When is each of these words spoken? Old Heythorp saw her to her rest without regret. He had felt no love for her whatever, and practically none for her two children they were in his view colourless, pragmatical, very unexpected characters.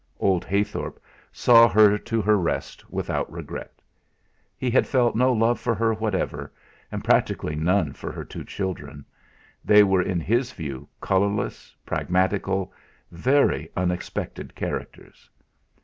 Old 0.19 0.43
Heythorp 0.43 0.97
saw 1.31 1.67
her 1.69 1.95
to 1.95 2.21
her 2.23 2.35
rest 2.35 2.89
without 2.89 3.31
regret. 3.31 3.83
He 4.57 4.71
had 4.71 4.87
felt 4.87 5.15
no 5.15 5.31
love 5.31 5.59
for 5.59 5.75
her 5.75 5.93
whatever, 5.93 6.51
and 6.91 7.03
practically 7.03 7.53
none 7.55 7.93
for 7.93 8.11
her 8.11 8.25
two 8.25 8.43
children 8.43 9.05
they 9.63 9.83
were 9.83 10.01
in 10.01 10.19
his 10.19 10.51
view 10.53 10.89
colourless, 11.01 11.75
pragmatical, 11.85 12.73
very 13.11 13.69
unexpected 13.77 14.55
characters. 14.55 15.29